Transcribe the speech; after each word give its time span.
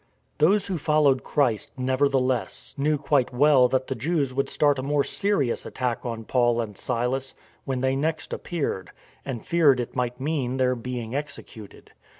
Those 0.39 0.65
who 0.65 0.79
followed 0.79 1.23
Christ, 1.23 1.73
nevertheless, 1.77 2.73
knew 2.75 2.97
quite 2.97 3.31
well 3.31 3.67
that 3.67 3.85
the 3.85 3.93
Jews 3.93 4.33
would 4.33 4.49
start 4.49 4.79
a 4.79 4.81
more 4.81 5.03
serious 5.03 5.63
attack 5.63 6.03
on 6.07 6.23
Paul 6.23 6.59
and 6.59 6.75
Silas 6.75 7.35
when 7.65 7.81
they 7.81 7.95
next 7.95 8.33
appeared, 8.33 8.89
and 9.23 9.45
feared 9.45 9.79
it 9.79 9.95
might 9.95 10.19
mean 10.19 10.57
their 10.57 10.73
being 10.73 11.13
executed. 11.13 11.91